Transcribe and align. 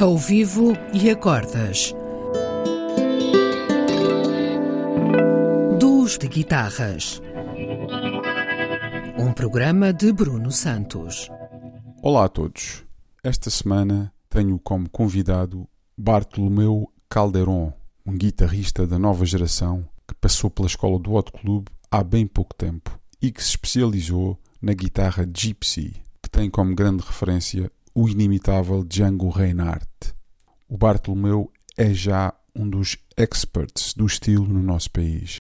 Ao 0.00 0.16
vivo 0.16 0.72
e 0.94 1.10
acordas. 1.10 1.94
Duos 5.78 6.16
de 6.16 6.26
guitarras. 6.26 7.20
Um 9.18 9.30
programa 9.34 9.92
de 9.92 10.10
Bruno 10.10 10.50
Santos. 10.50 11.28
Olá 12.02 12.24
a 12.24 12.28
todos. 12.30 12.82
Esta 13.22 13.50
semana 13.50 14.10
tenho 14.30 14.58
como 14.58 14.88
convidado 14.88 15.68
Bartolomeu 15.98 16.90
Calderon, 17.10 17.70
um 18.06 18.16
guitarrista 18.16 18.86
da 18.86 18.98
nova 18.98 19.26
geração 19.26 19.86
que 20.08 20.14
passou 20.14 20.48
pela 20.48 20.66
escola 20.66 20.98
do 20.98 21.12
Hot 21.12 21.30
Club 21.30 21.66
há 21.90 22.02
bem 22.02 22.26
pouco 22.26 22.54
tempo 22.54 22.98
e 23.20 23.30
que 23.30 23.42
se 23.44 23.50
especializou 23.50 24.38
na 24.62 24.72
guitarra 24.72 25.28
Gypsy, 25.30 26.00
que 26.22 26.30
tem 26.30 26.48
como 26.48 26.74
grande 26.74 27.04
referência 27.04 27.70
o 28.00 28.08
inimitável 28.08 28.82
Django 28.82 29.28
Reinhardt. 29.28 30.14
O 30.66 30.78
Bartolomeu 30.78 31.52
é 31.76 31.92
já 31.92 32.32
um 32.56 32.66
dos 32.66 32.96
experts 33.14 33.92
do 33.92 34.06
estilo 34.06 34.48
no 34.48 34.62
nosso 34.62 34.90
país. 34.90 35.36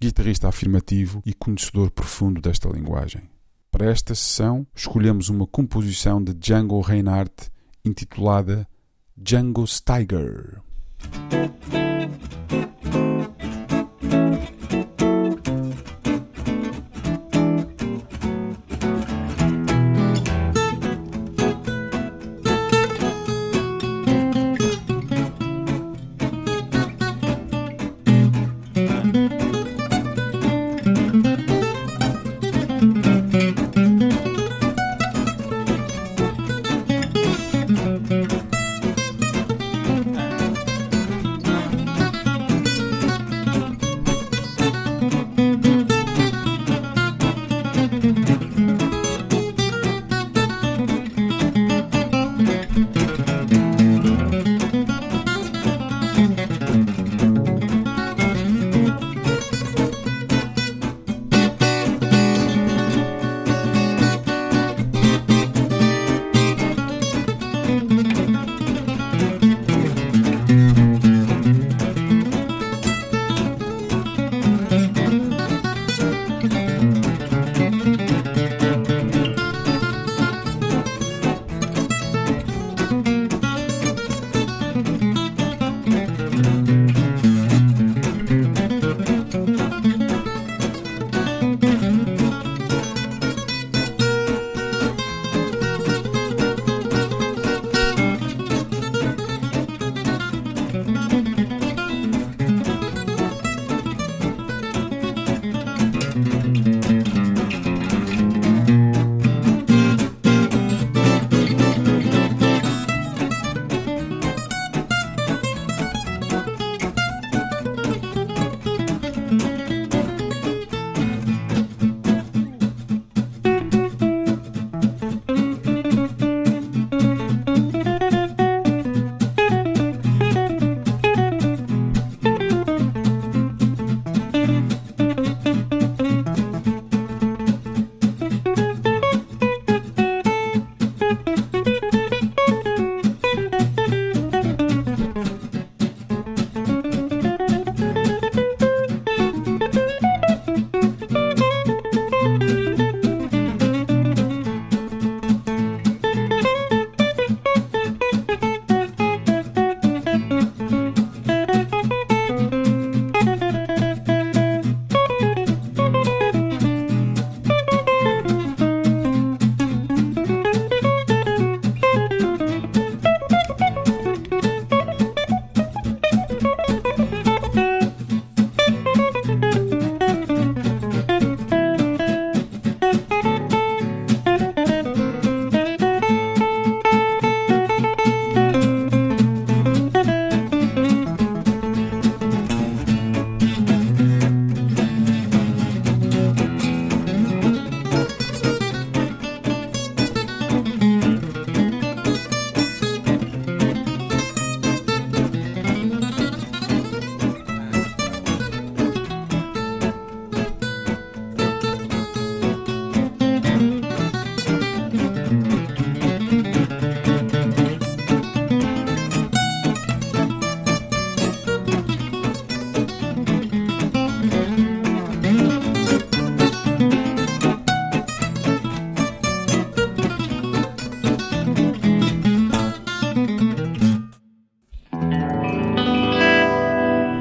Guitarrista 0.00 0.48
afirmativo 0.48 1.22
e 1.26 1.34
conhecedor 1.34 1.90
profundo 1.90 2.40
desta 2.40 2.70
linguagem. 2.70 3.28
Para 3.70 3.90
esta 3.90 4.14
sessão, 4.14 4.66
escolhemos 4.74 5.28
uma 5.28 5.46
composição 5.46 6.24
de 6.24 6.32
Django 6.32 6.80
Reinhardt 6.80 7.50
intitulada 7.84 8.66
Django 9.14 9.66
Steiger. 9.66 10.62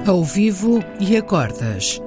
Ao 0.09 0.23
vivo 0.23 0.83
e 0.99 1.15
acordas. 1.15 2.01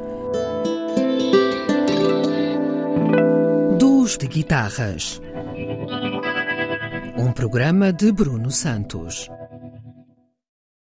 Duos 3.79 4.19
de 4.19 4.27
guitarras. 4.27 5.23
Um 7.17 7.31
programa 7.31 7.93
de 7.93 8.11
Bruno 8.11 8.51
Santos. 8.51 9.31